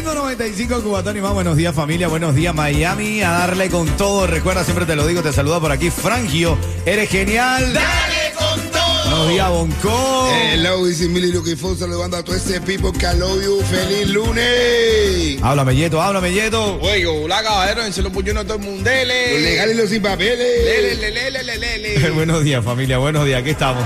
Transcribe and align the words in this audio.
Ritmo 0.00 0.14
95 0.14 0.82
Cubatón 0.82 1.18
y 1.18 1.20
más. 1.20 1.34
Buenos 1.34 1.58
días 1.58 1.74
familia, 1.74 2.08
buenos 2.08 2.34
días 2.34 2.54
Miami. 2.54 3.20
A 3.20 3.32
darle 3.32 3.68
con 3.68 3.86
todo. 3.98 4.26
Recuerda, 4.26 4.64
siempre 4.64 4.86
te 4.86 4.96
lo 4.96 5.06
digo, 5.06 5.22
te 5.22 5.30
saluda 5.30 5.60
por 5.60 5.72
aquí 5.72 5.90
Frangio. 5.90 6.56
Eres 6.86 7.10
genial. 7.10 7.74
Dale 7.74 8.32
con 8.34 8.70
todo. 8.70 9.10
Buenos 9.10 9.28
días 9.28 9.50
Bonco. 9.50 10.28
Hello, 10.32 10.86
dice 10.86 11.06
Milly 11.06 11.32
Lucky 11.32 11.54
Fox 11.54 11.80
saludando 11.80 12.16
a 12.16 12.22
todo 12.22 12.34
ese 12.34 12.62
people 12.62 12.92
que 12.98 13.04
I 13.04 13.18
love 13.18 13.44
you. 13.44 13.60
¡Feliz 13.64 14.08
lunes! 14.08 15.38
Háblame 15.42 15.76
Yeto, 15.76 16.00
háblame 16.00 16.32
Yeto. 16.32 16.80
Oye, 16.80 17.06
hola 17.06 17.42
caballero, 17.42 17.92
se 17.92 18.00
lo 18.00 18.10
puñó 18.10 18.40
a 18.40 18.44
todo 18.44 18.54
el 18.54 18.62
mundo. 18.62 18.88
Dele. 18.88 19.34
Los 19.34 19.42
legales 19.42 19.74
y 19.74 19.78
los 19.80 19.90
sin 19.90 20.00
papeles. 20.00 20.64
Lele, 20.64 20.94
lele, 20.94 21.30
lele, 21.30 21.58
lele. 21.58 22.10
buenos 22.14 22.42
días 22.42 22.64
familia, 22.64 22.96
buenos 22.96 23.26
días. 23.26 23.42
Aquí 23.42 23.50
estamos. 23.50 23.84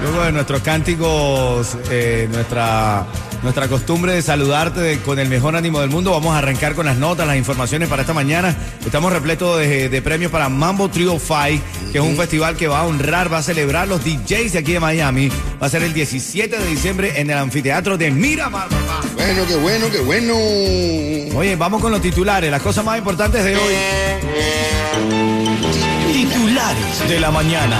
Luego 0.00 0.22
de 0.22 0.32
nuestros 0.32 0.62
cánticos, 0.62 1.76
eh, 1.90 2.28
nuestra, 2.30 3.06
nuestra 3.42 3.68
costumbre 3.68 4.12
de 4.12 4.22
saludarte 4.22 4.80
de- 4.80 4.98
con 5.00 5.18
el 5.18 5.28
mejor 5.28 5.56
ánimo 5.56 5.80
del 5.80 5.90
mundo, 5.90 6.10
vamos 6.12 6.34
a 6.34 6.38
arrancar 6.38 6.74
con 6.74 6.86
las 6.86 6.96
notas, 6.96 7.26
las 7.26 7.36
informaciones 7.36 7.88
para 7.88 8.02
esta 8.02 8.14
mañana. 8.14 8.54
Estamos 8.84 9.12
repletos 9.12 9.58
de, 9.58 9.88
de 9.88 10.02
premios 10.02 10.30
para 10.32 10.48
Mambo 10.48 10.88
Trio 10.88 11.18
Five, 11.18 11.60
que 11.92 11.98
es 11.98 12.04
un 12.04 12.16
festival 12.16 12.56
que 12.56 12.68
va 12.68 12.80
a 12.80 12.84
honrar, 12.84 13.32
va 13.32 13.38
a 13.38 13.42
celebrar 13.42 13.88
los 13.88 14.04
DJs 14.04 14.52
de 14.52 14.58
aquí 14.58 14.72
de 14.72 14.80
Miami. 14.80 15.30
Va 15.62 15.66
a 15.66 15.70
ser 15.70 15.82
el 15.82 15.92
17 15.94 16.58
de 16.58 16.66
diciembre 16.66 17.20
en 17.20 17.30
el 17.30 17.38
anfiteatro 17.38 17.96
de 17.96 18.10
Miramar, 18.10 18.68
papá. 18.68 19.00
Bueno, 19.14 19.42
qué 19.46 19.56
bueno, 19.56 19.86
qué 19.90 20.00
bueno. 20.00 20.34
Oye, 21.38 21.56
vamos 21.56 21.80
con 21.80 21.92
los 21.92 22.00
titulares, 22.00 22.50
las 22.50 22.62
cosas 22.62 22.84
más 22.84 22.98
importantes 22.98 23.44
de 23.44 23.56
hoy. 23.56 23.74
Titulares 26.12 27.08
de 27.08 27.20
la 27.20 27.30
mañana. 27.30 27.76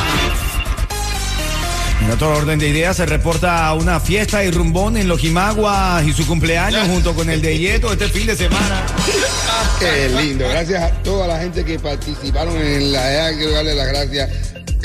En 2.01 2.11
otro 2.13 2.31
orden 2.37 2.59
de 2.59 2.69
ideas, 2.69 2.97
se 2.97 3.07
reporta 3.07 3.73
una 3.75 3.99
fiesta 4.01 4.45
y 4.45 4.51
rumbón 4.51 4.97
en 4.97 5.09
Lojimagua 5.09 6.03
y 6.07 6.13
su 6.13 6.27
cumpleaños 6.27 6.87
junto 6.89 7.13
con 7.15 7.29
el 7.29 7.43
de 7.43 7.59
Yeto 7.59 7.93
este 7.93 8.09
fin 8.09 8.27
de 8.27 8.37
semana. 8.37 8.87
Qué 9.81 10.09
lindo. 10.09 10.49
Gracias 10.49 10.83
a 10.83 10.91
toda 11.03 11.27
la 11.27 11.39
gente 11.41 11.65
que 11.65 11.79
participaron 11.79 12.57
en 12.57 12.93
la 12.93 13.13
EA. 13.13 13.37
Quiero 13.37 13.51
darle 13.53 13.75
las 13.75 13.89
gracias. 13.89 14.31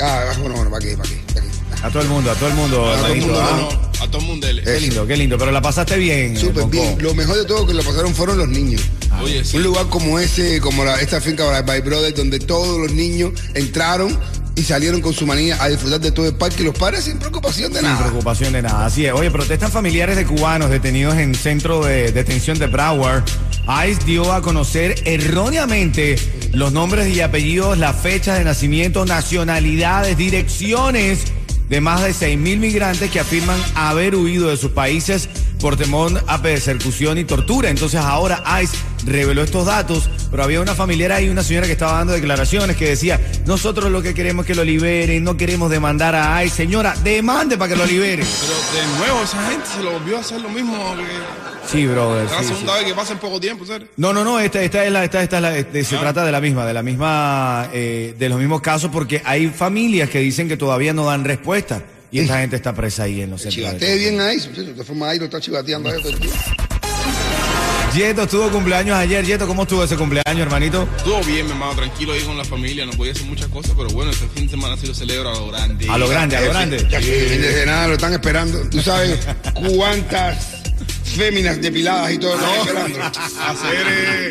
Ah, 0.00 0.24
bueno, 0.40 0.56
bueno, 0.56 0.70
¿para 0.70 0.84
qué? 0.84 0.96
¿Para 0.96 1.08
qué? 1.08 1.20
A 1.82 1.90
todo 1.90 2.02
el 2.02 2.08
mundo, 2.08 2.30
a 2.30 2.34
todo 2.34 2.48
el 2.48 2.54
mundo. 2.54 2.90
A 2.92 2.96
todo 2.96 3.06
el 3.12 3.20
mundo, 3.20 3.40
¿ah? 3.42 3.56
no. 3.60 4.04
A 4.04 4.10
todo 4.10 4.20
el 4.20 4.26
mundo 4.26 4.46
dele. 4.46 4.62
Qué 4.62 4.80
lindo, 4.80 5.06
qué 5.06 5.16
lindo, 5.16 5.38
pero 5.38 5.50
la 5.52 5.62
pasaste 5.62 5.96
bien. 5.96 6.36
eh, 6.36 6.40
Súper 6.40 6.64
bien. 6.66 6.96
Lo 7.00 7.14
mejor 7.14 7.36
de 7.36 7.44
todo 7.44 7.66
que 7.66 7.74
lo 7.74 7.82
pasaron 7.82 8.14
fueron 8.14 8.38
los 8.38 8.48
niños. 8.48 8.82
Oye, 9.22 9.44
sí. 9.44 9.56
Un 9.56 9.62
lugar 9.62 9.86
como 9.88 10.18
ese, 10.18 10.60
como 10.60 10.84
la- 10.84 11.00
esta 11.00 11.20
finca 11.20 11.62
by 11.62 11.80
Brothers, 11.80 12.16
donde 12.16 12.38
todos 12.40 12.80
los 12.80 12.92
niños 12.92 13.32
entraron 13.54 14.18
y 14.56 14.62
salieron 14.62 15.00
con 15.00 15.12
su 15.12 15.26
manía 15.26 15.62
a 15.62 15.68
disfrutar 15.68 16.00
de 16.00 16.12
todo 16.12 16.26
el 16.28 16.34
parque 16.34 16.62
y 16.62 16.66
los 16.66 16.78
padres 16.78 17.04
sin 17.04 17.18
preocupación 17.18 17.72
de 17.72 17.80
Sin 17.80 17.88
nada. 17.88 18.04
preocupación 18.06 18.52
de 18.52 18.62
nada. 18.62 18.86
Así 18.86 19.04
es. 19.06 19.12
Oye, 19.12 19.30
protestan 19.30 19.70
familiares 19.70 20.16
de 20.16 20.24
cubanos 20.24 20.70
detenidos 20.70 21.16
en 21.16 21.34
centro 21.34 21.84
de 21.84 22.12
detención 22.12 22.58
de 22.58 22.66
Broward. 22.68 23.24
ICE 23.86 24.04
dio 24.04 24.32
a 24.32 24.42
conocer 24.42 24.94
erróneamente 25.06 26.16
los 26.52 26.72
nombres 26.72 27.08
y 27.14 27.20
apellidos, 27.20 27.78
las 27.78 27.96
fechas 27.96 28.38
de 28.38 28.44
nacimiento, 28.44 29.04
nacionalidades, 29.06 30.16
direcciones 30.16 31.20
de 31.68 31.80
más 31.80 32.02
de 32.02 32.10
6.000 32.10 32.58
migrantes 32.58 33.10
que 33.10 33.18
afirman 33.20 33.58
haber 33.74 34.14
huido 34.14 34.50
de 34.50 34.56
sus 34.56 34.72
países 34.72 35.28
por 35.60 35.76
temor 35.76 36.22
a 36.26 36.42
persecución 36.42 37.16
y 37.18 37.24
tortura. 37.24 37.70
Entonces 37.70 38.00
ahora 38.00 38.42
ICE 38.62 38.76
reveló 39.06 39.42
estos 39.42 39.66
datos, 39.66 40.10
pero 40.30 40.44
había 40.44 40.60
una 40.60 40.74
familiar 40.74 41.12
ahí, 41.12 41.28
una 41.28 41.42
señora 41.44 41.66
que 41.66 41.72
estaba 41.72 41.92
dando 41.98 42.12
declaraciones 42.12 42.76
que 42.76 42.88
decía, 42.88 43.20
nosotros 43.46 43.90
lo 43.90 44.02
que 44.02 44.14
queremos 44.14 44.44
es 44.44 44.48
que 44.48 44.54
lo 44.54 44.64
liberen, 44.64 45.22
no 45.24 45.36
queremos 45.36 45.70
demandar 45.70 46.14
a 46.14 46.44
ICE. 46.44 46.54
Señora, 46.64 46.94
demande 47.04 47.56
para 47.58 47.70
que 47.72 47.76
lo 47.76 47.86
liberen. 47.86 48.26
Pero 48.40 48.80
de 48.82 48.98
nuevo 48.98 49.22
esa 49.24 49.50
gente 49.50 49.66
se 49.76 49.82
lo 49.82 49.92
volvió 49.92 50.16
a 50.16 50.20
hacer 50.20 50.40
lo 50.40 50.48
mismo. 50.48 50.94
que- 50.96 51.44
Sí, 51.70 51.86
brother. 51.86 52.26
Es 52.26 52.30
la 52.30 52.38
sí, 52.40 52.44
segunda 52.48 52.72
sí. 52.74 52.78
vez 52.80 52.88
que 52.88 52.94
pasa 52.94 53.12
en 53.14 53.18
poco 53.18 53.40
tiempo, 53.40 53.64
¿sabes? 53.64 53.88
No, 53.96 54.12
no, 54.12 54.22
no, 54.22 54.38
esta, 54.38 54.60
esta 54.62 54.84
es 54.84 54.92
la, 54.92 55.02
esta, 55.04 55.22
esta 55.22 55.36
es 55.36 55.42
la- 55.42 55.56
este, 55.56 55.82
se 55.84 55.96
Ah. 55.96 56.00
trata 56.00 56.24
de 56.24 56.30
la 56.32 56.40
misma, 56.40 56.66
de 56.66 56.74
la 56.74 56.82
misma, 56.82 57.70
eh, 57.72 58.14
de 58.18 58.28
los 58.28 58.38
mismos 58.38 58.60
casos, 58.60 58.90
porque 58.92 59.22
hay 59.24 59.48
familias 59.48 60.10
que 60.10 60.18
dicen 60.18 60.46
que 60.46 60.56
todavía 60.58 60.92
no 60.92 61.06
dan 61.06 61.24
respuesta 61.24 61.82
y 62.10 62.20
esta 62.20 62.38
gente 62.40 62.56
está 62.56 62.74
presa 62.74 63.04
ahí 63.04 63.22
en 63.22 63.30
los 63.30 63.40
centros. 63.42 63.64
Chivatee 63.66 63.96
bien 63.98 64.20
ahí. 64.20 64.36
De 64.38 64.72
todas 64.72 64.86
formas, 64.86 65.08
ahí 65.10 65.18
lo 65.18 65.24
está 65.24 65.40
chivateando 65.40 65.88
ahí 65.90 66.00
todo 66.02 66.10
el 66.10 66.18
tiempo. 66.20 66.38
Yeto 67.94 68.22
estuvo 68.24 68.50
cumpleaños 68.50 68.96
ayer. 68.96 69.24
Yeto, 69.24 69.46
¿cómo 69.46 69.62
estuvo 69.62 69.84
ese 69.84 69.96
cumpleaños, 69.96 70.40
hermanito? 70.40 70.88
Estuvo 70.96 71.22
bien, 71.22 71.46
mi 71.46 71.52
hermano, 71.52 71.76
tranquilo 71.76 72.12
ahí 72.12 72.22
con 72.22 72.36
la 72.36 72.44
familia. 72.44 72.84
No 72.84 72.92
podía 72.92 73.12
hacer 73.12 73.24
muchas 73.26 73.46
cosas, 73.46 73.70
pero 73.76 73.88
bueno, 73.90 74.10
este 74.10 74.26
fin 74.34 74.46
de 74.46 74.50
semana 74.50 74.76
sí 74.76 74.88
lo 74.88 74.94
celebro 74.94 75.30
a 75.30 75.34
lo 75.34 75.46
grande. 75.46 75.88
A 75.88 75.96
lo 75.96 76.08
grande, 76.08 76.36
a 76.36 76.40
lo 76.40 76.48
grande. 76.48 76.88
Ya 76.90 76.98
que 76.98 77.06
desde 77.06 77.66
nada 77.66 77.86
lo 77.86 77.92
están 77.94 78.12
esperando. 78.12 78.68
Tú 78.68 78.80
sabes 78.80 79.20
cuántas 79.54 80.64
féminas 81.04 81.62
depiladas 81.62 82.12
y 82.12 82.18
todo 82.18 82.36
lo 82.36 82.44
están 82.44 82.66
esperando. 82.66 83.00
Hacer, 83.46 83.86
eh, 83.86 84.30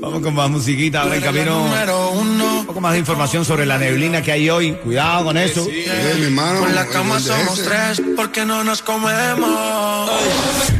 Vamos 0.00 0.22
con 0.22 0.34
más 0.34 0.48
musiquita, 0.48 1.02
ahora 1.02 1.16
en 1.16 1.22
camino. 1.22 1.64
Un 2.12 2.66
poco 2.66 2.80
más 2.80 2.92
de 2.92 2.98
información 2.98 3.44
sobre 3.44 3.66
la 3.66 3.78
neblina 3.78 4.22
que 4.22 4.30
hay 4.32 4.48
hoy. 4.48 4.72
Cuidado 4.72 5.24
con 5.24 5.36
eso. 5.36 5.64
sí. 5.64 5.84
Mi 6.18 6.24
hermano. 6.24 6.66
En 6.66 6.74
la 6.74 6.86
cama 6.86 7.18
¿dónde 7.18 7.28
somos 7.28 7.62
tres 7.62 8.02
porque 8.16 8.44
no 8.44 8.62
nos 8.62 8.82
comemos. 8.82 10.10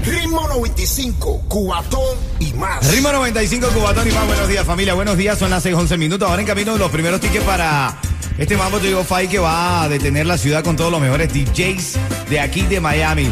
Ritmo 0.05 0.47
95, 0.49 1.43
cuatón 1.49 2.17
y 2.39 2.53
más. 2.53 2.91
Ritmo 2.91 3.11
95 3.12 3.69
Cubatón 3.69 4.09
y 4.09 4.12
más. 4.12 4.27
Buenos 4.27 4.49
días, 4.49 4.65
familia. 4.65 4.95
Buenos 4.95 5.17
días. 5.17 5.39
Son 5.39 5.50
las 5.50 5.62
6, 5.62 5.75
11 5.75 5.99
minutos. 5.99 6.29
Ahora 6.29 6.41
en 6.41 6.47
camino 6.47 6.77
los 6.77 6.91
primeros 6.91 7.21
tickets 7.21 7.45
para 7.45 7.99
este 8.39 8.56
Mambo 8.56 8.79
Trio 8.79 9.03
Five 9.03 9.29
que 9.29 9.39
va 9.39 9.83
a 9.83 9.89
detener 9.89 10.27
la 10.27 10.39
ciudad 10.39 10.62
con 10.62 10.77
todos 10.77 10.93
los 10.93 11.00
mejores 11.00 11.33
DJs 11.33 11.97
de 12.31 12.41
aquí 12.41 12.62
de 12.62 12.81
Miami. 12.81 13.29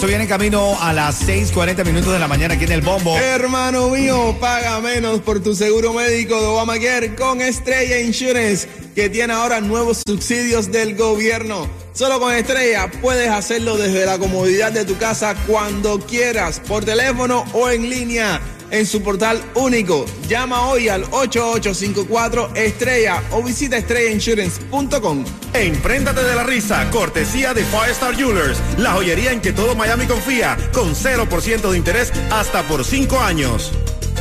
Esto 0.00 0.08
viene 0.08 0.24
en 0.24 0.30
camino 0.30 0.78
a 0.80 0.94
las 0.94 1.28
6:40 1.28 1.84
minutos 1.84 2.10
de 2.14 2.18
la 2.18 2.26
mañana 2.26 2.54
aquí 2.54 2.64
en 2.64 2.72
el 2.72 2.80
Bombo. 2.80 3.18
Hermano 3.18 3.90
mío, 3.90 4.34
paga 4.40 4.80
menos 4.80 5.20
por 5.20 5.42
tu 5.42 5.54
seguro 5.54 5.92
médico 5.92 6.40
de 6.40 6.46
Obamacare 6.46 7.14
con 7.14 7.42
Estrella 7.42 8.00
Insurance, 8.00 8.66
que 8.94 9.10
tiene 9.10 9.34
ahora 9.34 9.60
nuevos 9.60 10.00
subsidios 10.06 10.72
del 10.72 10.96
gobierno. 10.96 11.68
Solo 11.92 12.18
con 12.18 12.34
Estrella 12.34 12.90
puedes 13.02 13.28
hacerlo 13.28 13.76
desde 13.76 14.06
la 14.06 14.16
comodidad 14.16 14.72
de 14.72 14.86
tu 14.86 14.96
casa 14.96 15.34
cuando 15.46 16.00
quieras, 16.00 16.62
por 16.66 16.82
teléfono 16.82 17.44
o 17.52 17.68
en 17.68 17.90
línea, 17.90 18.40
en 18.70 18.86
su 18.86 19.02
portal 19.02 19.42
único. 19.54 20.06
Llama 20.28 20.68
hoy 20.68 20.88
al 20.88 21.04
8854 21.04 22.54
Estrella 22.54 23.22
o 23.32 23.42
visita 23.42 23.76
estrellainsurance.com. 23.76 25.24
Empréntate 25.54 26.22
de 26.22 26.34
la 26.34 26.44
risa, 26.44 26.88
cortesía 26.90 27.54
de 27.54 27.64
Five 27.64 27.90
Star 27.90 28.14
Jewelers, 28.14 28.58
la 28.78 28.92
joyería 28.92 29.32
en 29.32 29.40
que 29.40 29.52
todo 29.52 29.74
Miami 29.74 30.06
confía, 30.06 30.56
con 30.72 30.94
0% 30.94 31.70
de 31.70 31.76
interés 31.76 32.12
hasta 32.30 32.66
por 32.66 32.84
5 32.84 33.20
años. 33.20 33.72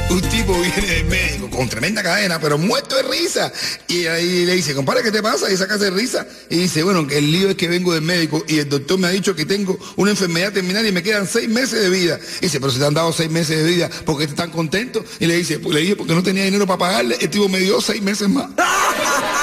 Un 0.10 0.22
tipo 0.22 0.60
viene 0.60 0.88
del 0.88 1.06
médico 1.06 1.50
con 1.52 1.70
tremenda 1.70 2.02
cadena, 2.02 2.40
pero 2.40 2.58
muerto 2.58 2.96
de 2.96 3.04
risa. 3.04 3.52
Y 3.88 4.08
ahí 4.08 4.46
le 4.46 4.56
dice, 4.56 4.74
compadre, 4.74 5.04
¿qué 5.04 5.12
te 5.12 5.22
pasa? 5.22 5.52
Y 5.52 5.58
saca 5.58 5.78
de 5.78 5.92
risa. 5.92 6.26
Y 6.50 6.58
dice, 6.58 6.82
bueno, 6.82 7.06
que 7.06 7.20
el 7.20 7.32
lío 7.32 7.50
es 7.50 7.56
que 7.56 7.68
vengo 7.68 7.94
del 7.94 8.02
médico 8.02 8.44
y 8.48 8.58
el 8.58 8.68
doctor 8.70 8.98
me 8.98 9.08
ha 9.08 9.12
dicho 9.12 9.36
que 9.36 9.46
tengo 9.46 9.78
una 9.98 10.12
enfermedad 10.12 10.52
terminal 10.52 10.86
y 10.88 10.92
me 10.92 11.04
quedan 11.04 11.28
seis 11.28 11.48
meses 11.48 11.82
de 11.82 11.90
vida. 11.92 12.20
Y 12.40 12.46
dice, 12.46 12.60
pero 12.60 12.72
si 12.72 12.80
te 12.80 12.86
han 12.86 12.94
dado 12.96 13.14
seis 13.14 13.30
meses 13.30 13.64
de 13.64 13.70
vida, 13.70 13.90
¿por 14.06 14.18
qué 14.18 14.24
estás 14.24 14.38
tan 14.38 14.52
contento? 14.52 15.06
Y 15.20 15.28
le 15.28 15.36
dice, 15.36 15.60
pues 15.60 15.76
le 15.76 15.82
dije, 15.82 15.96
porque 15.96 16.16
no 16.16 16.24
tenía 16.24 16.44
dinero 16.44 16.66
para 16.66 16.80
pagarle. 16.80 17.18
El 17.22 17.30
tipo 17.30 17.48
me 17.48 17.60
dio 17.60 17.80
seis 17.80 18.02
meses 18.02 18.28
más. 18.30 18.50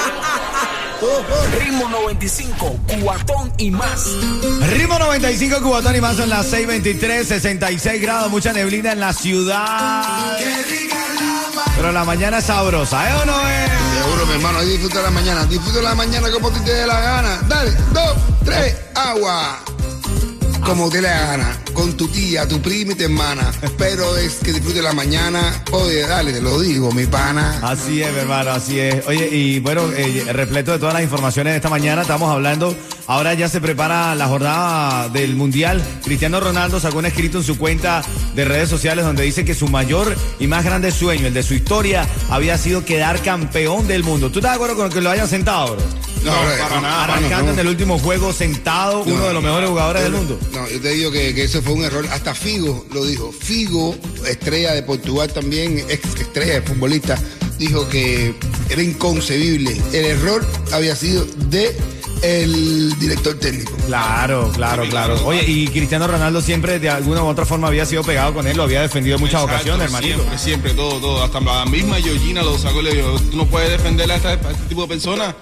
Ritmo 1.59 1.89
95, 1.89 2.79
cuatón 3.01 3.53
y 3.57 3.69
más. 3.69 4.07
Ritmo 4.71 4.97
95 4.97 5.61
Cubatón 5.61 5.95
y 5.95 6.01
más 6.01 6.17
son 6.17 6.29
las 6.29 6.51
6:23, 6.51 7.23
66 7.23 8.01
grados, 8.01 8.31
mucha 8.31 8.51
neblina 8.53 8.91
en 8.93 8.99
la 8.99 9.13
ciudad. 9.13 10.37
Pero 11.75 11.91
la 11.91 12.03
mañana 12.03 12.39
es 12.39 12.45
sabrosa, 12.45 13.09
¿eh 13.09 13.13
o 13.21 13.25
no 13.25 13.47
es? 13.47 13.71
Seguro, 14.01 14.25
mi 14.25 14.33
hermano, 14.33 14.59
ahí 14.59 14.69
disfruta 14.69 15.01
la 15.03 15.11
mañana. 15.11 15.45
Disfruta 15.45 15.81
la 15.81 15.93
mañana 15.95 16.31
como 16.31 16.51
te 16.51 16.59
dé 16.61 16.87
la 16.87 16.99
gana. 16.99 17.41
Dale, 17.47 17.71
dos, 17.93 18.17
tres, 18.43 18.75
agua. 18.95 19.59
Como 20.67 20.89
te 20.89 21.01
la 21.01 21.17
gana. 21.27 21.57
Con 21.71 21.95
tu 21.95 22.09
tía, 22.09 22.45
tu 22.45 22.61
prima 22.61 22.91
y 22.91 22.95
tu 22.95 23.05
hermana. 23.05 23.49
Pero 23.77 24.17
es 24.17 24.35
que 24.43 24.51
disfrute 24.51 24.81
la 24.81 24.91
mañana. 24.91 25.63
Oye, 25.71 26.01
dale, 26.01 26.33
te 26.33 26.41
lo 26.41 26.59
digo, 26.59 26.91
mi 26.91 27.05
pana. 27.05 27.57
Así 27.63 28.01
es, 28.01 28.13
hermano, 28.13 28.51
así 28.51 28.77
es. 28.77 29.07
Oye, 29.07 29.29
y 29.31 29.59
bueno, 29.61 29.83
eh, 29.95 30.25
repleto 30.33 30.73
de 30.73 30.79
todas 30.79 30.93
las 30.93 31.03
informaciones 31.03 31.53
de 31.53 31.57
esta 31.57 31.69
mañana, 31.69 32.01
estamos 32.01 32.29
hablando 32.29 32.75
ahora 33.07 33.33
ya 33.33 33.49
se 33.49 33.61
prepara 33.61 34.13
la 34.15 34.27
jornada 34.27 35.09
del 35.09 35.35
Mundial. 35.35 35.83
Cristiano 36.03 36.39
Ronaldo 36.39 36.79
sacó 36.79 36.99
un 36.99 37.05
escrito 37.05 37.39
en 37.39 37.43
su 37.43 37.57
cuenta 37.57 38.03
de 38.35 38.45
redes 38.45 38.69
sociales 38.69 39.05
donde 39.05 39.23
dice 39.23 39.45
que 39.45 39.55
su 39.55 39.67
mayor 39.67 40.15
y 40.39 40.47
más 40.47 40.63
grande 40.63 40.91
sueño, 40.91 41.27
el 41.27 41.33
de 41.33 41.43
su 41.43 41.53
historia, 41.53 42.07
había 42.29 42.57
sido 42.57 42.85
quedar 42.85 43.21
campeón 43.21 43.87
del 43.87 44.03
mundo. 44.03 44.29
¿Tú 44.29 44.39
estás 44.39 44.51
de 44.51 44.55
acuerdo 44.55 44.75
con 44.75 44.89
que 44.89 45.01
lo 45.01 45.09
hayan 45.09 45.27
sentado, 45.27 45.75
bro? 45.75 45.83
No, 46.23 46.31
para 46.59 46.81
nada. 46.81 47.03
Arrancando 47.05 47.53
en 47.53 47.59
el 47.59 47.67
último 47.67 47.99
juego 47.99 48.33
sentado, 48.33 49.03
uno 49.03 49.27
de 49.27 49.33
los 49.33 49.43
mejores 49.43 49.69
jugadores 49.69 50.03
del 50.03 50.11
mundo. 50.11 50.39
No, 50.53 50.67
yo 50.69 50.81
te 50.81 50.89
digo 50.89 51.11
que, 51.11 51.33
que 51.33 51.43
eso 51.43 51.61
fue 51.61 51.73
un 51.73 51.83
error. 51.83 52.05
Hasta 52.11 52.33
Figo 52.35 52.85
lo 52.91 53.05
dijo. 53.05 53.31
Figo, 53.31 53.95
estrella 54.27 54.73
de 54.73 54.83
Portugal 54.83 55.31
también, 55.31 55.79
ex 55.89 56.03
estrella 56.19 56.55
de 56.55 56.61
futbolista, 56.61 57.17
dijo 57.57 57.87
que 57.87 58.35
era 58.69 58.81
inconcebible. 58.81 59.79
El 59.93 60.05
error 60.05 60.45
había 60.73 60.95
sido 60.95 61.25
de 61.49 61.75
el 62.21 62.97
director 62.99 63.35
técnico. 63.39 63.73
Claro, 63.85 64.51
claro, 64.53 64.83
claro. 64.89 65.25
Oye, 65.25 65.43
y 65.45 65.67
Cristiano 65.67 66.07
Ronaldo 66.07 66.41
siempre 66.41 66.79
de 66.79 66.89
alguna 66.89 67.23
u 67.23 67.27
otra 67.27 67.45
forma 67.45 67.67
había 67.67 67.85
sido 67.85 68.03
pegado 68.03 68.33
con 68.33 68.47
él, 68.47 68.57
lo 68.57 68.63
había 68.63 68.81
defendido 68.81 69.15
en 69.15 69.21
muchas 69.21 69.41
Exacto, 69.43 69.55
ocasiones, 69.55 69.85
hermanito. 69.85 70.17
Siempre, 70.17 70.37
siempre, 70.37 70.73
todo, 70.73 70.99
todo. 70.99 71.23
Hasta 71.23 71.39
la 71.39 71.65
misma 71.65 71.97
Georgina 71.97 72.41
lo 72.41 72.57
sacó 72.57 72.81
y 72.81 72.83
le 72.85 72.95
dijo, 72.95 73.19
tú 73.31 73.37
no 73.37 73.45
puedes 73.45 73.71
defender 73.71 74.11
a, 74.11 74.15
este 74.15 74.37
tipo 74.67 74.83
de 74.83 74.87
personas. 74.87 75.35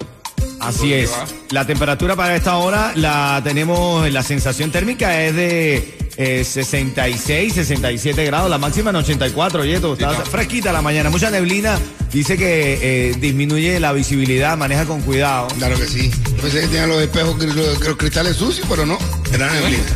Así 0.60 0.78
¿Dónde 0.78 1.02
es. 1.02 1.10
va? 1.10 1.24
La 1.50 1.66
temperatura 1.66 2.16
para 2.16 2.34
esta 2.34 2.56
hora 2.56 2.92
la 2.96 3.40
tenemos, 3.44 4.10
la 4.10 4.22
sensación 4.22 4.70
térmica 4.70 5.22
es 5.22 5.34
de 5.34 6.05
eh, 6.16 6.44
66, 6.44 7.52
67 7.52 8.24
grados, 8.24 8.50
la 8.50 8.58
máxima 8.58 8.90
en 8.90 8.96
84, 8.96 9.62
oye, 9.62 9.80
todo 9.80 9.94
está 9.94 10.10
fresquita 10.10 10.72
la 10.72 10.82
mañana, 10.82 11.10
mucha 11.10 11.30
neblina, 11.30 11.78
dice 12.12 12.36
que 12.36 12.78
eh, 12.82 13.14
disminuye 13.18 13.78
la 13.80 13.92
visibilidad, 13.92 14.56
maneja 14.56 14.84
con 14.86 15.02
cuidado. 15.02 15.48
Claro 15.58 15.76
que 15.76 15.86
sí. 15.86 16.10
Pensé 16.40 16.62
que 16.62 16.68
tenían 16.68 16.88
los 16.88 17.02
espejos, 17.02 17.36
los, 17.42 17.96
cristales 17.96 18.36
sucios, 18.36 18.66
pero 18.68 18.86
no. 18.86 18.98
Era 19.32 19.52
neblina. 19.52 19.82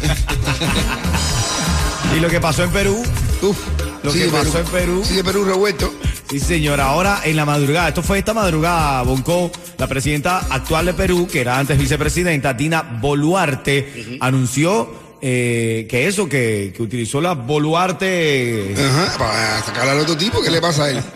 Y 2.17 2.19
lo 2.19 2.29
que 2.29 2.41
pasó 2.41 2.65
en 2.65 2.71
Perú, 2.71 3.01
Uf. 3.41 3.57
Lo 4.03 4.13
que 4.13 4.27
pasó 4.27 4.59
en 4.59 4.67
Perú. 4.67 5.03
Sí, 5.05 5.15
de 5.15 5.23
Perú 5.23 5.45
revuelto. 5.45 5.93
Sí, 6.29 6.41
señor. 6.41 6.81
Ahora 6.81 7.21
en 7.25 7.37
la 7.37 7.45
madrugada, 7.45 7.89
esto 7.89 8.03
fue 8.03 8.19
esta 8.19 8.35
madrugada, 8.35 9.03
Bonco, 9.03 9.51
la 9.79 9.87
presidenta 9.87 10.39
actual 10.51 10.87
de 10.87 10.95
Perú, 10.95 11.29
que 11.31 11.41
era 11.41 11.59
antes 11.59 11.79
vicepresidenta, 11.79 12.55
Dina 12.55 12.99
Boluarte, 13.01 14.19
anunció 14.21 14.93
eh, 15.23 15.87
que 15.89 16.07
eso, 16.07 16.29
que, 16.29 16.73
que 16.77 16.83
utilizó 16.83 17.21
la 17.21 17.35
Boluarte. 17.35 18.75
Ajá. 18.77 19.19
Para 19.19 19.63
sacar 19.63 19.89
al 19.89 19.99
otro 20.01 20.17
tipo, 20.17 20.41
¿qué 20.43 20.51
le 20.51 20.61
pasa 20.61 20.85
a 20.85 20.91
él? 20.91 21.03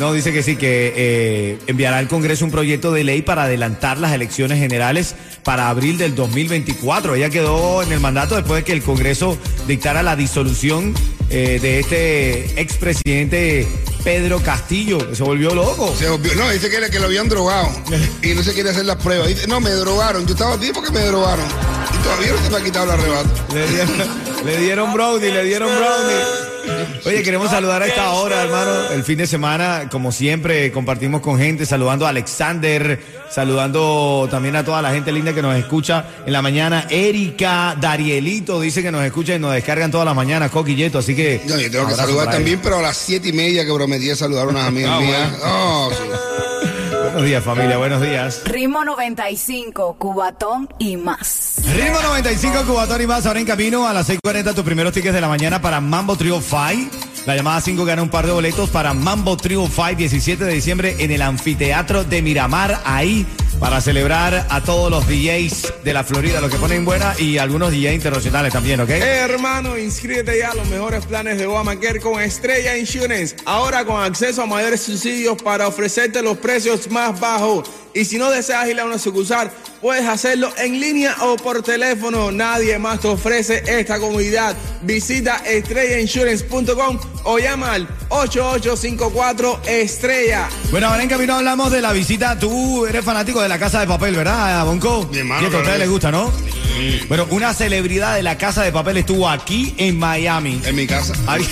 No, 0.00 0.14
dice 0.14 0.32
que 0.32 0.42
sí, 0.42 0.56
que 0.56 0.94
eh, 0.96 1.58
enviará 1.66 1.98
al 1.98 2.08
Congreso 2.08 2.46
un 2.46 2.50
proyecto 2.50 2.90
de 2.90 3.04
ley 3.04 3.20
para 3.20 3.42
adelantar 3.42 3.98
las 3.98 4.12
elecciones 4.14 4.58
generales 4.58 5.14
para 5.44 5.68
abril 5.68 5.98
del 5.98 6.14
2024. 6.14 7.16
Ella 7.16 7.28
quedó 7.28 7.82
en 7.82 7.92
el 7.92 8.00
mandato 8.00 8.34
después 8.34 8.60
de 8.60 8.64
que 8.64 8.72
el 8.72 8.82
Congreso 8.82 9.36
dictara 9.68 10.02
la 10.02 10.16
disolución 10.16 10.94
eh, 11.28 11.58
de 11.60 11.80
este 11.80 12.58
expresidente 12.58 13.68
Pedro 14.02 14.40
Castillo, 14.42 15.06
que 15.10 15.14
se 15.16 15.22
volvió 15.22 15.54
loco. 15.54 15.94
Se 15.94 16.08
volvió- 16.08 16.34
no, 16.34 16.48
dice 16.50 16.70
que, 16.70 16.80
que 16.90 16.98
lo 16.98 17.04
habían 17.04 17.28
drogado 17.28 17.68
y 18.22 18.28
no 18.28 18.42
se 18.42 18.54
quiere 18.54 18.70
hacer 18.70 18.86
las 18.86 18.96
pruebas. 18.96 19.28
Dice, 19.28 19.46
no, 19.48 19.60
me 19.60 19.68
drogaron. 19.68 20.24
Yo 20.26 20.32
estaba 20.32 20.54
aquí 20.54 20.70
porque 20.72 20.92
me 20.92 21.00
drogaron. 21.00 21.44
Todavía 22.02 22.32
no 22.32 22.38
se 22.44 22.50
me 22.50 22.56
ha 22.56 22.64
quitado 22.64 22.84
el 22.86 22.90
arrebato. 22.92 23.28
Le 23.54 23.66
dieron, 23.68 23.96
le 24.44 24.56
dieron 24.58 24.92
brownie, 24.92 25.30
le 25.30 25.44
dieron 25.44 25.68
brownie. 25.68 26.50
Oye, 27.04 27.22
queremos 27.22 27.50
saludar 27.50 27.82
a 27.82 27.86
esta 27.86 28.10
hora, 28.10 28.42
hermano. 28.42 28.90
El 28.92 29.02
fin 29.04 29.18
de 29.18 29.26
semana, 29.26 29.88
como 29.90 30.12
siempre, 30.12 30.70
compartimos 30.72 31.20
con 31.20 31.38
gente, 31.38 31.64
saludando 31.66 32.06
a 32.06 32.10
Alexander, 32.10 33.00
saludando 33.30 34.28
también 34.30 34.56
a 34.56 34.64
toda 34.64 34.80
la 34.82 34.92
gente 34.92 35.10
linda 35.10 35.32
que 35.34 35.42
nos 35.42 35.56
escucha 35.56 36.04
en 36.26 36.32
la 36.32 36.42
mañana. 36.42 36.86
Erika, 36.90 37.76
Darielito 37.80 38.60
dice 38.60 38.82
que 38.82 38.92
nos 38.92 39.04
escucha 39.04 39.34
y 39.34 39.38
nos 39.38 39.52
descargan 39.54 39.90
todas 39.90 40.04
las 40.06 40.14
mañanas, 40.14 40.50
Coquilleto, 40.50 40.98
así 40.98 41.14
que. 41.16 41.40
No, 41.46 41.58
yo 41.58 41.70
tengo 41.70 41.86
que 41.88 41.94
saludar 41.94 42.30
también, 42.30 42.60
pero 42.62 42.78
a 42.78 42.82
las 42.82 42.96
siete 42.96 43.28
y 43.28 43.32
media 43.32 43.64
que 43.64 43.72
prometí 43.72 44.14
saludar 44.14 44.46
a 44.46 44.50
unas 44.50 44.66
amigas 44.66 44.90
Ah, 44.94 45.00
mías. 45.00 45.32
Oh, 45.44 45.90
sí. 45.90 45.96
Buenos 47.10 47.26
días, 47.26 47.42
familia, 47.42 47.76
buenos 47.76 48.00
días. 48.00 48.42
Ritmo 48.44 48.84
95, 48.84 49.96
Cubatón 49.98 50.68
y 50.78 50.96
más. 50.96 51.56
Ritmo 51.74 52.00
95, 52.00 52.62
Cubatón 52.68 53.02
y 53.02 53.06
más, 53.08 53.26
ahora 53.26 53.40
en 53.40 53.46
camino 53.46 53.88
a 53.88 53.92
las 53.92 54.08
6.40 54.08 54.54
tus 54.54 54.62
primeros 54.62 54.92
tickets 54.92 55.12
de 55.12 55.20
la 55.20 55.26
mañana 55.26 55.60
para 55.60 55.80
Mambo 55.80 56.14
Trio 56.14 56.40
5. 56.40 56.96
La 57.26 57.34
llamada 57.34 57.60
5 57.60 57.84
gana 57.84 58.04
un 58.04 58.10
par 58.10 58.26
de 58.26 58.32
boletos 58.32 58.70
para 58.70 58.94
Mambo 58.94 59.36
Trio 59.36 59.66
5, 59.66 59.96
17 59.96 60.44
de 60.44 60.52
diciembre 60.52 60.96
en 61.00 61.10
el 61.10 61.22
anfiteatro 61.22 62.04
de 62.04 62.22
Miramar, 62.22 62.80
ahí 62.84 63.26
para 63.60 63.80
celebrar 63.82 64.46
a 64.48 64.62
todos 64.62 64.90
los 64.90 65.06
DJs 65.06 65.84
de 65.84 65.92
la 65.92 66.02
Florida, 66.02 66.40
los 66.40 66.50
que 66.50 66.56
ponen 66.56 66.84
buena 66.84 67.14
y 67.18 67.36
algunos 67.36 67.70
DJs 67.70 67.92
internacionales 67.92 68.52
también, 68.52 68.80
¿ok? 68.80 68.88
Hermano, 68.88 69.78
inscríbete 69.78 70.38
ya 70.38 70.50
a 70.50 70.54
los 70.54 70.66
mejores 70.68 71.04
planes 71.04 71.38
de 71.38 71.46
Obamacare 71.46 72.00
con 72.00 72.20
Estrella 72.20 72.76
Insurance. 72.78 73.36
Ahora 73.44 73.84
con 73.84 74.02
acceso 74.02 74.42
a 74.42 74.46
mayores 74.46 74.80
subsidios 74.80 75.40
para 75.42 75.68
ofrecerte 75.68 76.22
los 76.22 76.38
precios 76.38 76.90
más 76.90 77.20
bajos. 77.20 77.68
Y 77.94 78.04
si 78.04 78.18
no 78.18 78.30
deseas 78.30 78.68
ir 78.68 78.78
a 78.80 78.84
una 78.84 78.98
sucursal, 78.98 79.50
puedes 79.80 80.06
hacerlo 80.06 80.52
en 80.58 80.80
línea 80.80 81.16
o 81.22 81.36
por 81.36 81.62
teléfono. 81.62 82.30
Nadie 82.30 82.78
más 82.78 83.00
te 83.00 83.08
ofrece 83.08 83.62
esta 83.66 83.98
comodidad. 83.98 84.54
Visita 84.82 85.42
estrellainsurance.com 85.46 86.98
o 87.24 87.38
llama 87.38 87.72
al 87.72 87.88
8854 88.10 89.60
Estrella. 89.66 90.48
Bueno, 90.70 90.88
ahora 90.88 91.02
en 91.02 91.08
camino 91.08 91.34
hablamos 91.34 91.70
de 91.72 91.80
la 91.80 91.92
visita. 91.92 92.38
Tú 92.38 92.86
eres 92.86 93.04
fanático 93.04 93.42
de 93.42 93.48
la 93.48 93.58
casa 93.58 93.80
de 93.80 93.86
papel, 93.86 94.14
¿verdad, 94.14 94.64
Bonco? 94.64 95.08
Mi 95.12 95.18
hermano, 95.18 95.42
Y 95.42 95.54
a 95.54 95.58
ustedes 95.58 95.78
les 95.78 95.86
sí. 95.88 95.92
gusta, 95.92 96.10
¿no? 96.10 96.32
Bueno, 97.08 97.26
una 97.30 97.52
celebridad 97.52 98.14
de 98.14 98.22
la 98.22 98.38
casa 98.38 98.62
de 98.62 98.72
papel 98.72 98.98
estuvo 98.98 99.28
aquí 99.28 99.74
en 99.76 99.98
Miami. 99.98 100.60
En 100.64 100.74
mi 100.76 100.86
casa. 100.86 101.12
Ay, 101.26 101.46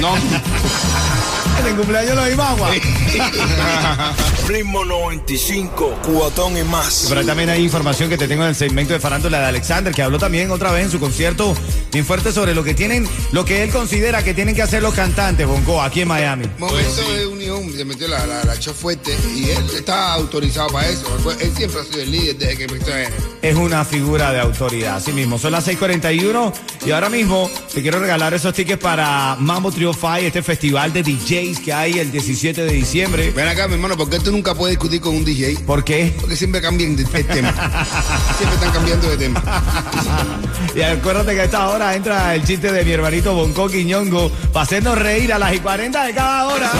No, 0.00 0.14
en 1.60 1.66
el 1.66 1.76
cumpleaños 1.76 2.16
lo 2.16 2.24
vimos, 2.24 2.46
agua. 2.46 2.70
Ritmo 4.48 4.84
95, 4.84 6.00
cubatón 6.04 6.56
y 6.58 6.62
más. 6.64 7.06
Pero 7.08 7.20
ahí 7.20 7.26
también 7.26 7.48
hay 7.48 7.62
información 7.62 8.10
que 8.10 8.18
te 8.18 8.28
tengo 8.28 8.42
en 8.42 8.50
el 8.50 8.54
segmento 8.54 8.92
de 8.92 9.00
farándula 9.00 9.40
de 9.40 9.46
Alexander, 9.46 9.94
que 9.94 10.02
habló 10.02 10.18
también 10.18 10.50
otra 10.50 10.70
vez 10.70 10.84
en 10.84 10.90
su 10.90 11.00
concierto 11.00 11.54
bien 11.92 12.04
fuerte 12.04 12.32
sobre 12.32 12.54
lo 12.54 12.64
que 12.64 12.74
tienen, 12.74 13.08
lo 13.32 13.44
que 13.44 13.62
él 13.62 13.70
considera 13.70 14.22
que 14.22 14.34
tienen 14.34 14.54
que 14.54 14.62
hacer 14.62 14.82
los 14.82 14.94
cantantes, 14.94 15.46
Bonco, 15.46 15.80
aquí 15.80 16.02
en 16.02 16.08
Miami. 16.08 16.46
Momento 16.58 17.12
de 17.12 17.26
unión, 17.26 17.72
se 17.72 17.84
metió 17.84 18.08
la, 18.08 18.26
la, 18.26 18.44
la 18.44 18.58
chef 18.58 18.74
fuerte 18.76 19.16
y 19.34 19.50
él 19.50 19.64
está 19.74 20.12
autorizado 20.12 20.68
para 20.68 20.88
eso. 20.88 21.06
Él 21.40 21.52
siempre 21.56 21.80
ha 21.80 21.84
sido 21.84 22.02
el 22.02 22.10
líder 22.10 22.36
desde 22.36 22.56
que 22.56 22.64
empezó 22.64 22.96
en 22.96 23.12
Es 23.40 23.54
una 23.54 23.84
figura 23.84 24.32
de 24.32 24.40
autoridad, 24.40 24.96
así 24.96 25.12
mismo. 25.12 25.38
Son 25.38 25.52
las 25.52 25.66
6:41 25.66 26.52
y 26.84 26.90
ahora 26.90 27.08
mismo 27.08 27.50
te 27.72 27.80
quiero 27.80 27.98
regalar 28.00 28.34
esos 28.34 28.52
tickets 28.52 28.82
para 28.82 29.36
Mambo 29.38 29.70
Trio 29.74 29.92
5, 29.92 30.14
este 30.18 30.42
festival 30.42 30.92
de 30.92 31.02
DJs 31.02 31.58
que 31.58 31.72
hay 31.72 31.98
el 31.98 32.12
17 32.12 32.64
de 32.64 32.72
diciembre. 32.72 33.32
Ven 33.34 33.48
acá, 33.48 33.66
mi 33.66 33.74
hermano, 33.74 33.96
porque 33.96 34.20
tú 34.20 34.30
nunca 34.30 34.54
puedes 34.54 34.76
discutir 34.76 35.00
con 35.00 35.16
un 35.16 35.24
DJ. 35.24 35.56
¿Por 35.66 35.82
qué? 35.82 36.14
Porque 36.20 36.36
siempre 36.36 36.60
cambian 36.60 36.94
de, 36.94 37.04
tema. 37.04 37.52
siempre 38.38 38.54
están 38.54 38.70
cambiando 38.72 39.10
de 39.10 39.16
tema. 39.16 39.42
Y 40.74 40.82
acuérdate 40.82 41.34
que 41.34 41.40
a 41.40 41.44
esta 41.44 41.68
hora 41.68 41.94
entra 41.94 42.34
el 42.34 42.42
chiste 42.44 42.72
de 42.72 42.84
mi 42.84 42.90
hermanito 42.90 43.32
Bonco 43.32 43.68
Quiñongo 43.68 44.28
para 44.52 44.64
hacernos 44.64 44.98
reír 44.98 45.32
a 45.32 45.38
las 45.38 45.54
y 45.54 45.60
40 45.60 46.04
de 46.06 46.14
cada 46.14 46.46
hora. 46.48 46.72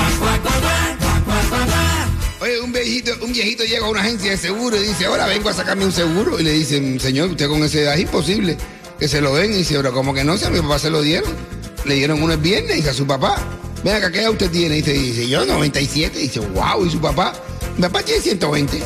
Oye, 2.41 2.61
un 2.61 2.73
viejito, 2.73 3.13
un 3.23 3.33
viejito 3.33 3.65
llega 3.65 3.87
a 3.87 3.91
una 3.91 4.01
agencia 4.01 4.33
de 4.33 4.37
seguro 4.37 4.77
y 4.77 4.89
dice, 4.89 5.07
ahora 5.07 5.27
vengo 5.27 5.49
a 5.49 5.53
sacarme 5.53 5.85
un 5.85 5.93
seguro. 5.93 6.41
Y 6.41 6.43
le 6.43 6.53
dicen, 6.53 6.99
señor, 6.99 7.31
usted 7.31 7.49
con 7.49 7.63
esa 7.63 7.79
edad 7.79 7.95
es 7.95 8.01
imposible 8.01 8.57
que 8.99 9.07
se 9.07 9.21
lo 9.21 9.35
den. 9.37 9.53
Y 9.53 9.59
dice, 9.59 9.77
pero 9.77 9.93
como 9.93 10.13
que 10.13 10.25
no, 10.25 10.37
si 10.37 10.45
a 10.45 10.51
mi 10.51 10.61
papá 10.61 10.79
se 10.81 10.91
lo 10.91 11.03
dieron. 11.03 11.54
Le 11.85 11.95
dieron 11.95 12.23
uno 12.23 12.33
el 12.33 12.39
viernes 12.41 12.77
dice 12.77 12.91
a 12.91 12.95
su 12.95 13.07
papá, 13.07 13.37
ven 13.83 13.95
acá, 13.97 14.11
¿qué 14.11 14.21
edad 14.21 14.31
usted 14.31 14.51
tiene? 14.51 14.77
Dice, 14.77 14.93
dice, 14.93 15.29
yo 15.29 15.45
97. 15.45 16.19
Y 16.19 16.23
dice, 16.23 16.41
wow, 16.41 16.85
¿y 16.87 16.91
su 16.91 17.01
papá? 17.01 17.33
Mi 17.77 17.83
papá 17.83 18.03
tiene 18.03 18.21
120. 18.23 18.77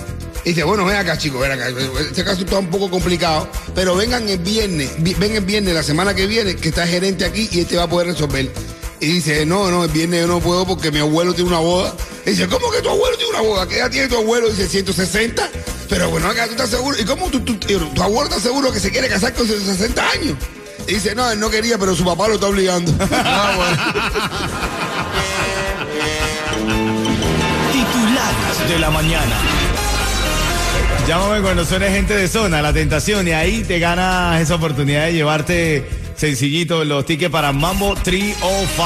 Y 0.45 0.49
dice, 0.51 0.65
bueno, 0.65 0.85
ven 0.85 0.97
acá, 0.97 1.17
chicos, 1.19 1.41
ven 1.41 1.53
acá. 1.53 1.69
Este 2.01 2.25
caso 2.25 2.43
está 2.43 2.59
un 2.59 2.69
poco 2.69 2.91
complicado, 2.91 3.49
pero 3.75 3.95
vengan 3.97 4.29
el 4.29 4.39
viernes, 4.39 4.91
vi- 4.99 5.15
ven 5.15 5.35
el 5.37 5.45
viernes, 5.45 5.75
la 5.75 5.83
semana 5.83 6.15
que 6.15 6.27
viene, 6.27 6.57
que 6.57 6.69
está 6.71 6.85
el 6.85 6.91
gerente 6.91 7.25
aquí 7.25 7.49
y 7.53 7.61
este 7.61 7.77
va 7.77 7.85
a 7.85 7.89
poder 7.89 8.09
resolver. 8.09 8.51
Y 9.01 9.07
dice, 9.07 9.47
no, 9.47 9.71
no, 9.71 9.85
el 9.85 9.91
viernes 9.91 10.23
yo 10.23 10.27
no 10.27 10.41
puedo 10.41 10.67
porque 10.67 10.91
mi 10.91 10.99
abuelo 10.99 11.33
tiene 11.35 11.51
una 11.51 11.61
boda. 11.61 11.95
Y 12.27 12.31
dice, 12.31 12.49
¿cómo 12.49 12.71
que 12.73 12.81
tu 12.83 12.89
abuelo 12.89 13.17
tiene 13.17 13.31
una 13.31 13.41
boda? 13.43 13.69
¿Qué 13.69 13.79
edad 13.79 13.91
tiene 13.91 14.09
tu 14.09 14.17
abuelo? 14.17 14.49
Dice, 14.49 14.67
160. 14.69 15.49
Pero 15.89 16.11
bueno, 16.11 16.29
acá 16.29 16.47
tú 16.47 16.53
estás 16.53 16.71
seguro. 16.71 16.97
¿Y 16.99 17.05
cómo 17.05 17.29
tu, 17.31 17.41
tu 17.41 18.03
abuelo 18.03 18.29
está 18.29 18.41
seguro 18.41 18.73
que 18.73 18.81
se 18.81 18.91
quiere 18.91 19.09
casar 19.09 19.33
con 19.35 19.47
160 19.47 20.11
años? 20.11 20.37
Y 20.89 20.95
dice, 20.95 21.15
no, 21.15 21.31
él 21.31 21.39
no 21.39 21.51
quería, 21.51 21.77
pero 21.77 21.95
su 21.95 22.03
papá 22.03 22.29
lo 22.29 22.37
está 22.37 22.47
obligando. 22.47 22.91
Titulares 27.73 28.69
de 28.71 28.79
la 28.79 28.89
mañana. 28.91 29.37
Llámame 31.07 31.43
cuando 31.43 31.67
suene 31.67 31.91
gente 31.91 32.15
de 32.15 32.27
zona, 32.27 32.63
la 32.63 32.73
tentación, 32.73 33.29
y 33.29 33.33
ahí 33.33 33.65
te 33.65 33.79
ganas 33.79 34.41
esa 34.41 34.55
oportunidad 34.55 35.05
de 35.05 35.13
llevarte 35.13 35.87
sencillito 36.17 36.83
los 36.87 37.05
tickets 37.05 37.31
para 37.31 37.53
Mambo 37.53 37.95
305. 37.95 38.83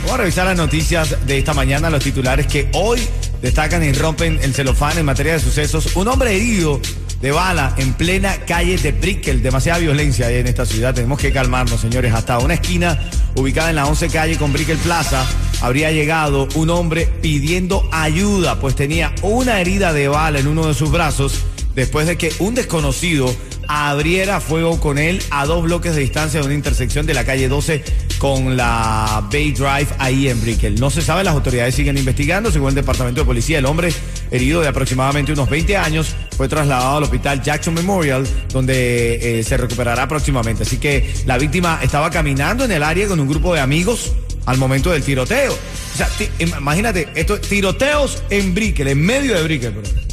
Vamos 0.00 0.12
a 0.12 0.16
revisar 0.16 0.46
las 0.46 0.56
noticias 0.56 1.16
de 1.26 1.38
esta 1.38 1.54
mañana, 1.54 1.90
los 1.90 2.02
titulares 2.02 2.48
que 2.48 2.68
hoy 2.72 3.00
destacan 3.40 3.84
y 3.84 3.92
rompen 3.92 4.40
el 4.42 4.52
celofán 4.52 4.98
en 4.98 5.04
materia 5.04 5.34
de 5.34 5.40
sucesos. 5.40 5.94
Un 5.94 6.08
hombre 6.08 6.34
herido 6.34 6.80
de 7.20 7.30
bala 7.30 7.74
en 7.76 7.92
plena 7.94 8.38
calle 8.46 8.78
de 8.78 8.92
Brickell. 8.92 9.42
Demasiada 9.42 9.78
violencia 9.78 10.26
hay 10.26 10.36
en 10.36 10.46
esta 10.46 10.64
ciudad. 10.64 10.94
Tenemos 10.94 11.18
que 11.18 11.32
calmarnos, 11.32 11.80
señores. 11.80 12.14
Hasta 12.14 12.38
una 12.38 12.54
esquina 12.54 12.98
ubicada 13.34 13.70
en 13.70 13.76
la 13.76 13.86
11 13.86 14.08
calle 14.08 14.36
con 14.36 14.52
Brickell 14.52 14.78
Plaza 14.78 15.26
habría 15.60 15.92
llegado 15.92 16.48
un 16.54 16.70
hombre 16.70 17.06
pidiendo 17.20 17.88
ayuda, 17.92 18.58
pues 18.60 18.74
tenía 18.74 19.14
una 19.22 19.60
herida 19.60 19.92
de 19.92 20.08
bala 20.08 20.38
en 20.38 20.48
uno 20.48 20.66
de 20.66 20.74
sus 20.74 20.90
brazos 20.90 21.44
después 21.74 22.06
de 22.06 22.16
que 22.16 22.32
un 22.38 22.54
desconocido 22.54 23.34
abriera 23.72 24.40
fuego 24.40 24.80
con 24.80 24.98
él 24.98 25.22
a 25.30 25.46
dos 25.46 25.62
bloques 25.62 25.94
de 25.94 26.00
distancia 26.00 26.40
de 26.40 26.46
una 26.46 26.56
intersección 26.56 27.06
de 27.06 27.14
la 27.14 27.24
calle 27.24 27.48
12 27.48 27.84
con 28.18 28.56
la 28.56 29.28
Bay 29.32 29.52
Drive 29.52 29.86
ahí 29.98 30.28
en 30.28 30.40
Brickell. 30.40 30.74
No 30.80 30.90
se 30.90 31.02
sabe, 31.02 31.22
las 31.22 31.34
autoridades 31.34 31.76
siguen 31.76 31.96
investigando. 31.96 32.50
Según 32.50 32.70
el 32.70 32.74
Departamento 32.74 33.20
de 33.20 33.26
Policía, 33.26 33.58
el 33.58 33.66
hombre 33.66 33.92
herido 34.32 34.60
de 34.60 34.66
aproximadamente 34.66 35.32
unos 35.32 35.48
20 35.48 35.76
años 35.76 36.16
fue 36.36 36.48
trasladado 36.48 36.96
al 36.96 37.04
hospital 37.04 37.42
Jackson 37.42 37.74
Memorial, 37.74 38.26
donde 38.52 39.38
eh, 39.38 39.44
se 39.44 39.56
recuperará 39.56 40.08
próximamente. 40.08 40.64
Así 40.64 40.78
que 40.78 41.08
la 41.24 41.38
víctima 41.38 41.78
estaba 41.80 42.10
caminando 42.10 42.64
en 42.64 42.72
el 42.72 42.82
área 42.82 43.06
con 43.06 43.20
un 43.20 43.28
grupo 43.28 43.54
de 43.54 43.60
amigos 43.60 44.14
al 44.46 44.58
momento 44.58 44.90
del 44.90 45.04
tiroteo. 45.04 45.52
O 45.52 45.96
sea, 45.96 46.08
imagínate, 46.40 47.08
esto 47.14 47.40
tiroteos 47.40 48.24
en 48.30 48.52
Brickell, 48.52 48.88
en 48.88 49.00
medio 49.00 49.36
de 49.36 49.42
Brickell. 49.44 50.09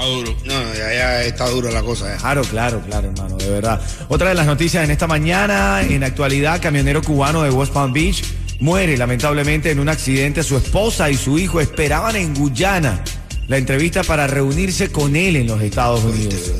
Está 0.00 0.14
duro. 0.14 0.34
No, 0.46 0.74
ya, 0.74 0.92
ya 0.94 1.22
está 1.24 1.48
dura 1.50 1.70
la 1.70 1.82
cosa. 1.82 2.16
Claro, 2.16 2.42
claro, 2.42 2.80
claro, 2.80 3.08
hermano, 3.08 3.36
de 3.36 3.50
verdad. 3.50 3.80
Otra 4.08 4.30
de 4.30 4.34
las 4.34 4.46
noticias 4.46 4.82
en 4.82 4.90
esta 4.90 5.06
mañana, 5.06 5.82
en 5.82 6.02
actualidad, 6.02 6.60
camionero 6.62 7.02
cubano 7.02 7.42
de 7.42 7.50
West 7.50 7.72
Palm 7.74 7.92
Beach 7.92 8.24
muere 8.60 8.96
lamentablemente 8.96 9.70
en 9.70 9.78
un 9.78 9.90
accidente. 9.90 10.42
Su 10.42 10.56
esposa 10.56 11.10
y 11.10 11.16
su 11.16 11.38
hijo 11.38 11.60
esperaban 11.60 12.16
en 12.16 12.34
Guyana 12.34 13.04
la 13.46 13.58
entrevista 13.58 14.02
para 14.02 14.26
reunirse 14.26 14.90
con 14.90 15.16
él 15.16 15.36
en 15.36 15.46
los 15.46 15.60
Estados 15.60 16.02
Unidos. 16.02 16.50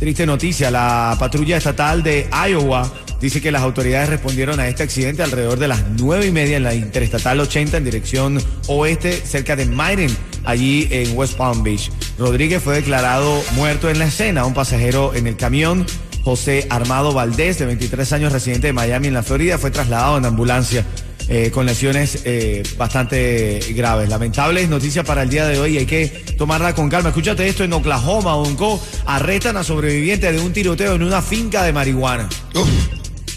Triste 0.00 0.26
noticia, 0.26 0.68
la 0.70 1.16
patrulla 1.18 1.56
estatal 1.56 2.02
de 2.02 2.28
Iowa 2.48 2.92
dice 3.20 3.40
que 3.40 3.52
las 3.52 3.62
autoridades 3.62 4.08
respondieron 4.08 4.58
a 4.58 4.66
este 4.66 4.82
accidente 4.82 5.22
alrededor 5.22 5.58
de 5.58 5.68
las 5.68 5.82
nueve 5.96 6.26
y 6.26 6.32
media 6.32 6.56
en 6.56 6.64
la 6.64 6.74
Interestatal 6.74 7.38
80 7.38 7.76
en 7.76 7.84
dirección 7.84 8.42
oeste, 8.66 9.12
cerca 9.12 9.54
de 9.54 9.66
Myron, 9.66 10.14
allí 10.44 10.88
en 10.90 11.16
West 11.16 11.36
Palm 11.36 11.62
Beach. 11.62 11.90
Rodríguez 12.18 12.62
fue 12.62 12.74
declarado 12.74 13.42
muerto 13.52 13.90
en 13.90 13.98
la 13.98 14.06
escena. 14.06 14.44
Un 14.44 14.54
pasajero 14.54 15.14
en 15.14 15.26
el 15.26 15.36
camión, 15.36 15.86
José 16.22 16.66
Armado 16.70 17.12
Valdés, 17.12 17.58
de 17.58 17.66
23 17.66 18.12
años, 18.12 18.32
residente 18.32 18.68
de 18.68 18.72
Miami, 18.72 19.08
en 19.08 19.14
la 19.14 19.22
Florida, 19.22 19.58
fue 19.58 19.70
trasladado 19.70 20.18
en 20.18 20.24
ambulancia. 20.24 20.84
Eh, 21.26 21.50
con 21.50 21.64
lesiones 21.64 22.20
eh, 22.26 22.62
bastante 22.76 23.58
graves. 23.70 24.10
Lamentables 24.10 24.68
noticias 24.68 25.06
para 25.06 25.22
el 25.22 25.30
día 25.30 25.46
de 25.46 25.58
hoy, 25.58 25.78
hay 25.78 25.86
que 25.86 26.08
tomarla 26.36 26.74
con 26.74 26.90
calma. 26.90 27.08
Escúchate 27.08 27.48
esto, 27.48 27.64
en 27.64 27.72
Oklahoma, 27.72 28.36
Onco, 28.36 28.78
arrestan 29.06 29.56
a 29.56 29.64
sobrevivientes 29.64 30.34
de 30.34 30.40
un 30.40 30.52
tiroteo 30.52 30.94
en 30.94 31.02
una 31.02 31.22
finca 31.22 31.62
de 31.62 31.72
marihuana. 31.72 32.28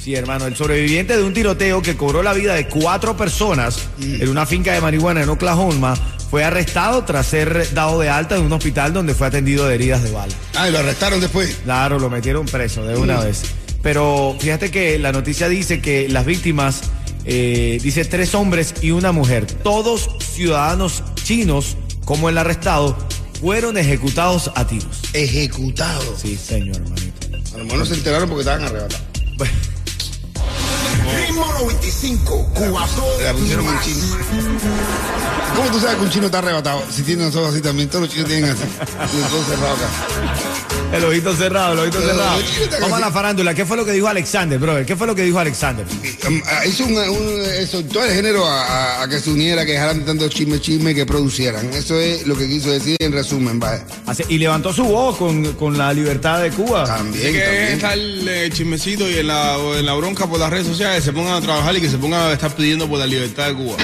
Sí, 0.04 0.16
hermano, 0.16 0.48
el 0.48 0.56
sobreviviente 0.56 1.16
de 1.16 1.24
un 1.24 1.34
tiroteo 1.34 1.82
que 1.82 1.96
cobró 1.96 2.24
la 2.24 2.34
vida 2.34 2.56
de 2.56 2.68
cuatro 2.68 3.16
personas 3.16 3.88
en 4.02 4.28
una 4.28 4.46
finca 4.46 4.74
de 4.74 4.82
marihuana 4.82 5.24
en 5.24 5.30
Oklahoma 5.30 5.96
fue 6.30 6.44
arrestado 6.44 7.04
tras 7.06 7.26
ser 7.28 7.74
dado 7.74 8.00
de 8.00 8.10
alta 8.10 8.36
en 8.36 8.44
un 8.44 8.54
hospital 8.54 8.94
donde 8.94 9.14
fue 9.14 9.28
atendido 9.28 9.68
de 9.68 9.76
heridas 9.76 10.04
de 10.04 10.12
bala. 10.12 10.34
Ah, 10.56 10.68
y 10.68 10.72
lo 10.72 10.80
arrestaron 10.80 11.20
después. 11.22 11.58
Claro, 11.64 12.00
lo 12.00 12.10
metieron 12.10 12.46
preso 12.46 12.84
de 12.86 12.96
una 12.98 13.20
vez. 13.20 13.44
Pero 13.82 14.36
fíjate 14.40 14.70
que 14.72 15.00
la 15.00 15.12
noticia 15.12 15.48
dice 15.48 15.80
que 15.82 16.10
las 16.10 16.26
víctimas, 16.26 16.82
eh, 17.26 17.80
dice 17.82 18.04
tres 18.06 18.36
hombres 18.36 18.74
y 18.82 18.92
una 18.92 19.12
mujer, 19.12 19.46
todos 19.46 20.10
ciudadanos 20.34 21.04
chinos, 21.16 21.78
como 22.04 22.28
el 22.30 22.38
arrestado, 22.38 22.98
fueron 23.40 23.78
ejecutados 23.78 24.52
a 24.56 24.66
tiros. 24.68 25.02
¿Ejecutados? 25.14 26.20
Sí, 26.22 26.36
señor, 26.36 26.76
hermanito. 26.78 27.28
A 27.54 27.58
lo 27.60 27.64
mejor 27.64 27.80
no 27.80 27.86
se 27.86 27.94
enteraron 27.94 28.28
porque 28.28 28.42
estaban 28.42 28.64
arrebatados. 28.64 29.04
Bueno. 29.38 29.52
Ritmo 31.26 31.46
95, 31.60 32.52
Cubatón 32.54 33.24
La 33.24 33.32
pusieron 33.34 33.64
y 33.64 33.68
un 33.68 33.74
más. 33.74 33.86
chino. 33.86 34.57
¿Cómo 35.78 35.86
tú 35.86 35.92
sabes 35.92 35.98
que 36.00 36.06
un 36.06 36.10
chino 36.12 36.26
está 36.26 36.40
arrebatado? 36.40 36.82
Si 36.90 37.04
tienen 37.04 37.26
los 37.28 37.36
ojos 37.36 37.54
así 37.54 37.62
también, 37.62 37.88
todos 37.88 38.06
los 38.06 38.12
chinos 38.12 38.28
tienen 38.28 38.50
así. 38.50 38.64
Los 39.16 39.32
ojos 39.32 39.46
cerrados 39.48 39.80
acá. 39.80 40.98
El 40.98 41.04
ojito 41.04 41.36
cerrado, 41.36 41.74
el 41.74 41.80
ojito 41.80 41.98
Pero, 42.00 42.14
cerrado. 42.14 42.40
Vamos 42.82 42.98
a 42.98 43.00
la 43.02 43.12
farándula. 43.12 43.54
¿Qué 43.54 43.64
fue 43.66 43.78
lo 43.78 43.86
que 43.86 43.92
dijo 43.92 44.08
Alexander, 44.08 44.58
brother? 44.58 44.86
¿Qué 44.88 44.96
fue 44.96 45.06
lo 45.06 45.14
que 45.14 45.22
dijo 45.24 45.38
Alexander? 45.38 45.86
Um, 46.28 46.42
ah, 46.48 46.66
Hizo 46.66 46.86
un, 46.86 46.94
un, 46.98 47.42
exhortó 47.60 48.02
al 48.02 48.10
género 48.10 48.44
a, 48.48 48.64
a- 48.64 49.04
a 49.04 49.08
que 49.10 49.20
se 49.20 49.30
uniera, 49.30 49.66
que 49.68 49.74
dejaran 49.74 50.04
tanto 50.06 50.28
chisme, 50.30 50.60
chisme, 50.60 50.96
que 50.96 51.06
producieran. 51.06 51.72
Eso 51.74 52.00
es 52.00 52.26
lo 52.26 52.36
que 52.36 52.48
quiso 52.48 52.72
decir 52.72 52.96
en 53.00 53.12
resumen, 53.12 53.60
vaya. 53.60 53.84
Y 54.30 54.38
levantó 54.40 54.74
su 54.74 54.84
voz 54.86 55.18
con, 55.18 55.54
con 55.54 55.78
la 55.78 55.94
libertad 55.94 56.42
de 56.42 56.50
Cuba. 56.52 56.86
También, 56.86 57.34
que 57.34 57.40
también. 57.42 57.64
está 57.74 57.94
el 57.94 58.28
eh, 58.28 58.50
chismecito 58.52 59.08
y 59.10 59.18
en 59.18 59.28
la, 59.28 59.58
o 59.60 59.76
en 59.76 59.86
la 59.86 59.94
bronca 59.94 60.26
por 60.26 60.40
las 60.40 60.50
redes 60.50 60.66
sociales 60.68 61.04
se 61.04 61.12
pongan 61.14 61.34
a 61.36 61.42
trabajar 61.42 61.76
y 61.76 61.82
que 61.82 61.90
se 61.90 61.98
pongan 61.98 62.22
a 62.22 62.32
estar 62.34 62.50
pidiendo 62.56 62.88
por 62.90 62.98
la 62.98 63.06
libertad 63.06 63.48
de 63.50 63.54
Cuba. 63.56 63.76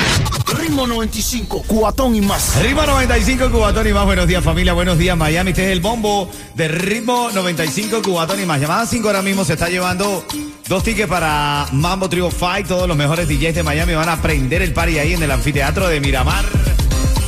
Ritmo 0.53 0.86
95, 0.86 1.63
Cubatón 1.67 2.15
y 2.15 2.22
más. 2.22 2.62
Ritmo 2.62 2.83
95 2.86 3.51
Cubatón 3.51 3.88
y 3.88 3.93
más. 3.93 4.05
Buenos 4.05 4.27
días, 4.27 4.43
familia. 4.43 4.74
Buenos 4.74 4.98
días, 4.98 5.17
Miami. 5.17 5.51
Este 5.51 5.65
es 5.65 5.72
el 5.72 5.81
bombo 5.81 6.29
de 6.55 6.67
Ritmo 6.67 7.29
95 7.33 8.01
Cubatón 8.03 8.41
y 8.41 8.45
más. 8.45 8.62
Llamada 8.62 8.86
5 8.86 9.07
ahora 9.07 9.22
mismo 9.22 9.43
se 9.45 9.53
está 9.53 9.69
llevando 9.69 10.24
dos 10.67 10.83
tickets 10.83 11.10
para 11.10 11.67
Mambo 11.72 12.07
Trio 12.10 12.29
Fight. 12.29 12.67
Todos 12.67 12.88
los 12.88 12.95
mejores 12.95 13.27
DJs 13.27 13.55
de 13.55 13.63
Miami 13.63 13.93
van 13.93 14.10
a 14.10 14.22
prender 14.22 14.62
el 14.62 14.74
party 14.74 15.00
ahí 15.00 15.13
en 15.13 15.24
el 15.24 15.31
anfiteatro 15.31 15.88
de 15.88 16.00
Miramar. 16.00 16.45